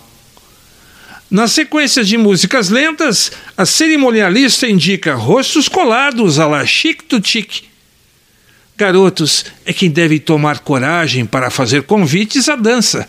[1.30, 7.69] Na sequência de músicas lentas, a cerimonialista indica rostos colados à la chic to chic.
[8.81, 13.06] Garotos é quem deve tomar coragem para fazer convites à dança.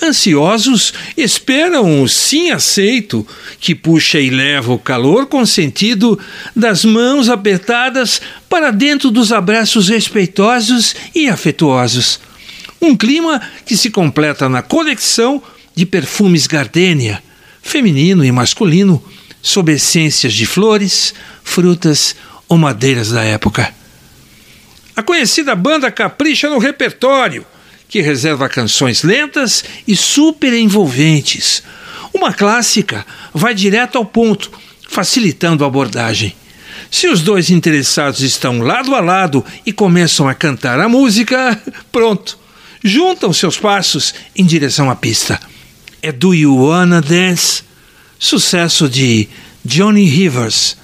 [0.00, 3.26] Ansiosos, esperam o sim aceito,
[3.58, 6.16] que puxa e leva o calor consentido
[6.54, 12.20] das mãos apertadas para dentro dos abraços respeitosos e afetuosos.
[12.80, 15.42] Um clima que se completa na conexão
[15.74, 17.20] de perfumes gardênia,
[17.60, 19.02] feminino e masculino,
[19.42, 22.14] sob essências de flores, frutas
[22.48, 23.74] ou madeiras da época.
[24.96, 27.44] A conhecida banda capricha no repertório,
[27.88, 31.62] que reserva canções lentas e super envolventes.
[32.12, 34.50] Uma clássica vai direto ao ponto,
[34.88, 36.34] facilitando a abordagem.
[36.90, 42.38] Se os dois interessados estão lado a lado e começam a cantar a música, pronto,
[42.84, 45.40] juntam seus passos em direção à pista.
[46.00, 47.64] É Do You Wanna Dance?
[48.18, 49.28] Sucesso de
[49.64, 50.76] Johnny Rivers.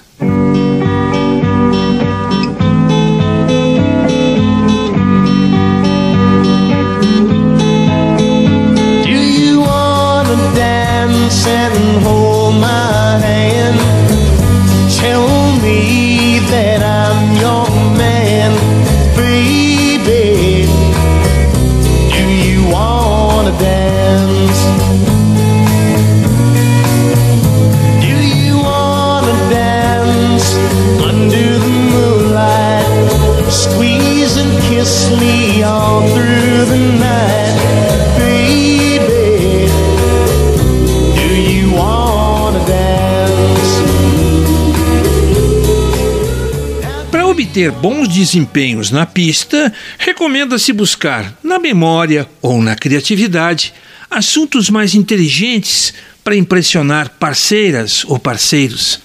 [47.31, 53.73] Obter bons desempenhos na pista, recomenda-se buscar, na memória ou na criatividade,
[54.09, 55.93] assuntos mais inteligentes
[56.25, 58.99] para impressionar parceiras ou parceiros,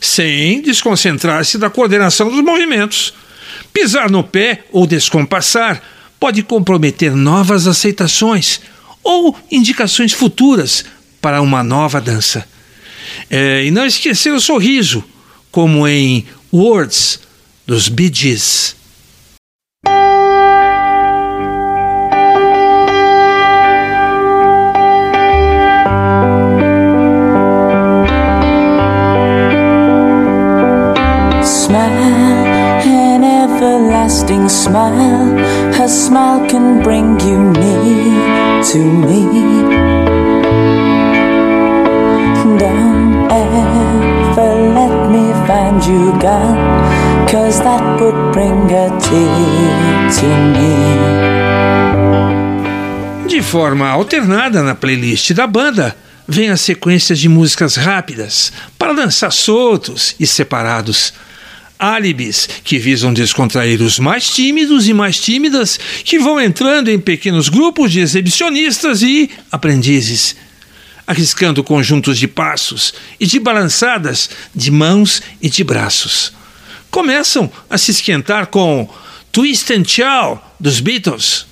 [0.00, 3.12] sem desconcentrar-se da coordenação dos movimentos.
[3.74, 5.82] Pisar no pé ou descompassar
[6.18, 8.62] pode comprometer novas aceitações
[9.02, 10.86] ou indicações futuras
[11.20, 12.48] para uma nova dança.
[13.28, 15.04] É, e não esquecer o sorriso,
[15.50, 17.20] como em Words
[17.66, 18.76] dos Bee Gees.
[31.42, 32.46] Smile,
[32.84, 35.36] an everlasting smile.
[35.74, 38.99] Her smile can bring you near to
[53.26, 55.96] De forma alternada na playlist da banda,
[56.28, 61.12] vem as sequências de músicas rápidas para dançar soltos e separados.
[61.76, 67.48] álibis que visam descontrair os mais tímidos e mais tímidas que vão entrando em pequenos
[67.48, 70.36] grupos de exibicionistas e aprendizes,
[71.04, 76.39] arriscando conjuntos de passos e de balançadas de mãos e de braços.
[76.90, 78.88] Começam a se esquentar com
[79.30, 81.46] Twist and Shout dos Beatles.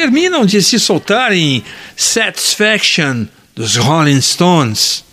[0.00, 1.62] Terminam de se soltar em
[1.94, 5.04] Satisfaction dos Rolling Stones.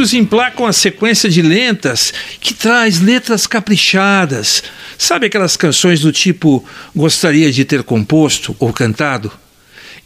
[0.00, 4.62] Músicos emplacam a sequência de lentas que traz letras caprichadas.
[4.96, 6.64] Sabe aquelas canções do tipo
[6.96, 9.30] gostaria de ter composto ou cantado?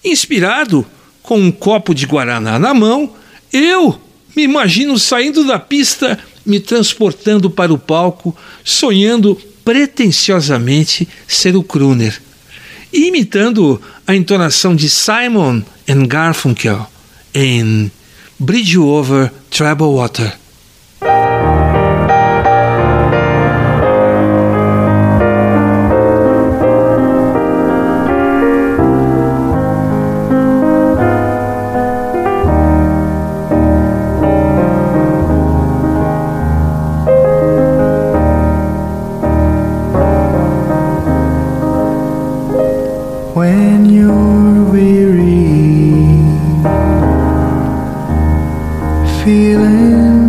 [0.04, 0.84] Inspirado,
[1.22, 3.14] com um copo de guaraná na mão,
[3.52, 4.00] eu
[4.34, 12.20] me imagino saindo da pista, me transportando para o palco, sonhando pretensiosamente ser o crooner,
[12.92, 16.90] imitando a entonação de Simon and Garfunkel
[17.32, 17.90] em
[18.44, 20.43] Bridge you Over Troubled Water.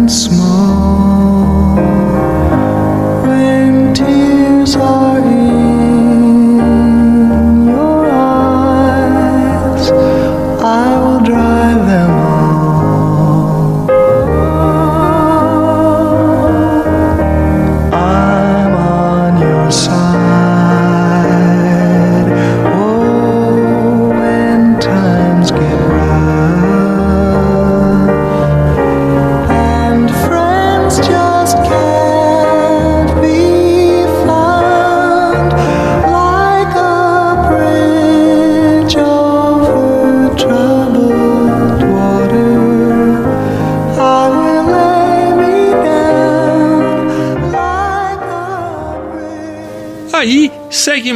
[0.10, 0.55] small.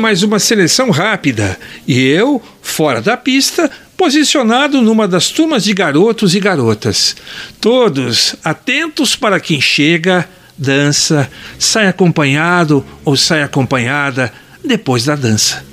[0.10, 1.56] Mais uma seleção rápida
[1.88, 7.16] e eu, fora da pista, posicionado numa das turmas de garotos e garotas.
[7.62, 14.34] Todos atentos para quem chega, dança, sai acompanhado ou sai acompanhada
[14.66, 15.64] depois da dança.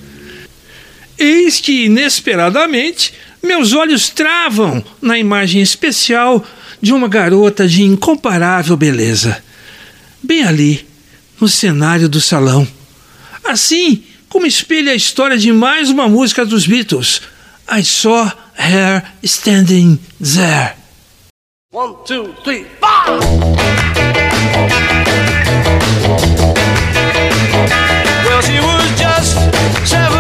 [1.17, 6.45] Eis que, inesperadamente, meus olhos travam na imagem especial
[6.79, 9.43] de uma garota de incomparável beleza.
[10.23, 10.87] Bem ali,
[11.41, 12.69] no cenário do salão.
[13.43, 17.23] Assim como espelha a história de mais uma música dos Beatles.
[17.71, 20.75] I saw her standing there.
[21.73, 23.19] One, two, three, four.
[28.25, 29.37] Well, she was just
[29.89, 30.16] 17.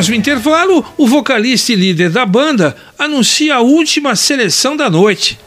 [0.00, 5.38] Após o intervalo, o vocalista e líder da banda anuncia a última seleção da noite.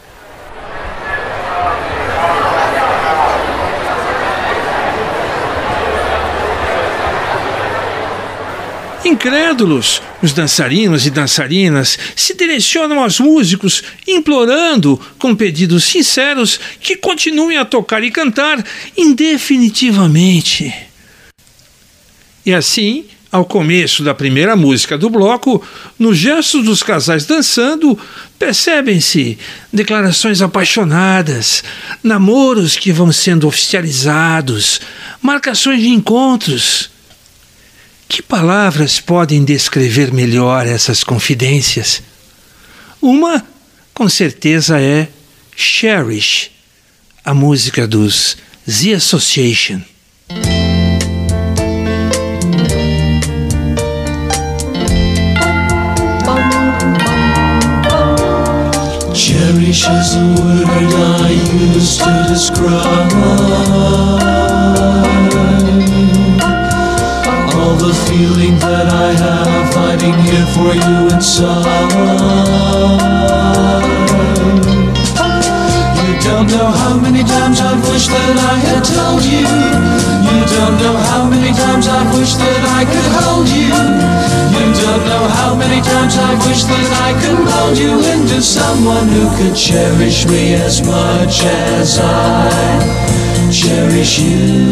[9.03, 17.57] Incrédulos, os dançarinos e dançarinas se direcionam aos músicos, implorando, com pedidos sinceros, que continuem
[17.57, 18.63] a tocar e cantar
[18.95, 20.71] indefinitivamente.
[22.45, 25.59] E assim, ao começo da primeira música do bloco,
[25.97, 27.97] nos gestos dos casais dançando,
[28.37, 29.39] percebem-se
[29.73, 31.63] declarações apaixonadas,
[32.03, 34.79] namoros que vão sendo oficializados,
[35.19, 36.91] marcações de encontros
[38.07, 42.03] que palavras podem descrever melhor essas confidências?
[43.01, 43.43] Uma,
[43.95, 45.07] com certeza, é
[45.55, 46.51] Cherish,
[47.25, 48.37] a música dos
[48.67, 49.81] The Association.
[59.73, 61.29] Cherish is a word I
[61.73, 63.11] use to describe
[67.55, 71.83] all the feeling that I have hiding here for you inside.
[76.13, 79.41] You don't know how many times I've wished that I had told you.
[80.29, 83.73] You don't know how many times I've wished that I could hold you.
[84.53, 89.07] You don't know how many times I've wished that I could mold you into someone
[89.09, 92.47] who could cherish me as much as I
[93.51, 94.69] cherish you.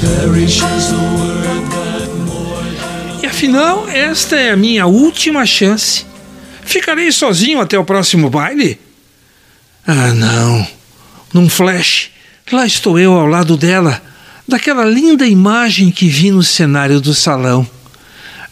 [0.00, 3.20] Perish as the word that more.
[3.22, 6.09] E afinal, esta é a minha última chance.
[6.70, 8.78] Ficarei sozinho até o próximo baile?
[9.84, 10.64] Ah, não.
[11.34, 12.10] Num flash,
[12.52, 14.00] lá estou eu ao lado dela,
[14.46, 17.68] daquela linda imagem que vi no cenário do salão.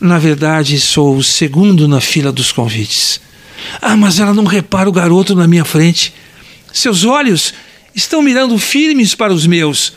[0.00, 3.20] Na verdade, sou o segundo na fila dos convites.
[3.80, 6.12] Ah, mas ela não repara o garoto na minha frente.
[6.72, 7.54] Seus olhos
[7.94, 9.92] estão mirando firmes para os meus.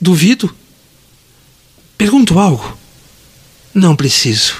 [0.00, 0.52] Duvido
[1.96, 2.76] Pergunto algo?
[3.72, 4.56] Não preciso.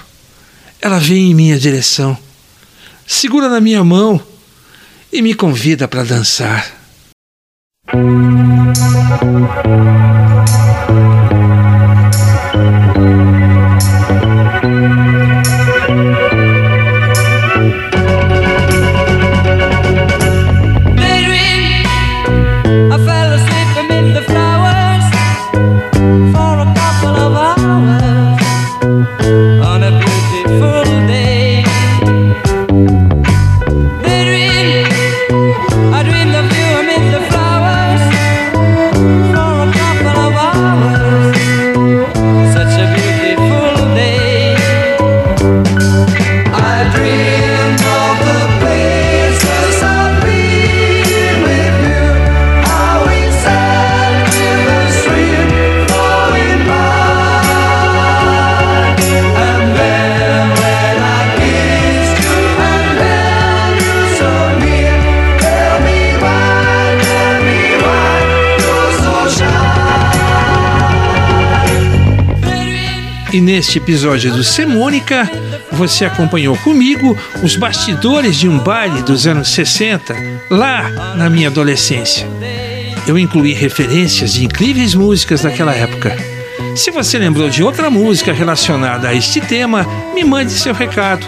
[0.80, 2.16] Ela vem em minha direção,
[3.06, 4.20] segura na minha mão
[5.12, 6.74] e me convida para dançar.
[73.36, 75.30] E neste episódio do Semônica,
[75.70, 80.16] você acompanhou comigo os bastidores de um baile dos anos 60,
[80.48, 82.26] lá na minha adolescência.
[83.06, 86.16] Eu incluí referências de incríveis músicas daquela época.
[86.74, 91.26] Se você lembrou de outra música relacionada a este tema, me mande seu recado.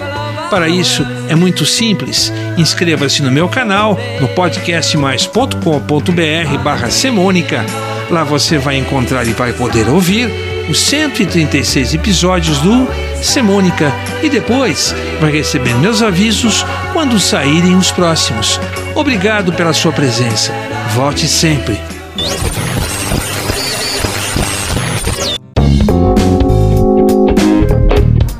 [0.49, 2.33] Para isso é muito simples.
[2.57, 7.67] Inscreva-se no meu canal no podcastmais.com.br barra Semônica.
[8.11, 12.87] Lá você vai encontrar e vai poder ouvir os 136 episódios do
[13.23, 18.61] Semônica e depois vai receber meus avisos quando saírem os próximos.
[18.95, 20.53] Obrigado pela sua presença.
[20.95, 21.79] Volte sempre.